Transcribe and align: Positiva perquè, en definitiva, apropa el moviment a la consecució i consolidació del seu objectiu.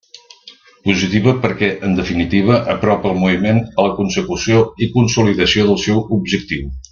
Positiva 0.87 1.33
perquè, 1.43 1.69
en 1.87 1.93
definitiva, 1.99 2.57
apropa 2.75 3.11
el 3.11 3.21
moviment 3.25 3.61
a 3.75 3.87
la 3.89 3.93
consecució 4.01 4.65
i 4.87 4.93
consolidació 4.97 5.69
del 5.71 5.81
seu 5.89 6.03
objectiu. 6.19 6.67